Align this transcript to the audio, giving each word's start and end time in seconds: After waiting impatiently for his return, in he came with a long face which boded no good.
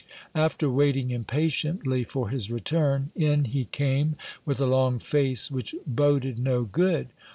After 0.33 0.67
waiting 0.67 1.11
impatiently 1.11 2.03
for 2.05 2.29
his 2.29 2.49
return, 2.49 3.11
in 3.15 3.45
he 3.45 3.65
came 3.65 4.15
with 4.47 4.59
a 4.59 4.65
long 4.65 4.97
face 4.97 5.51
which 5.51 5.75
boded 5.85 6.39
no 6.39 6.63
good. 6.63 7.09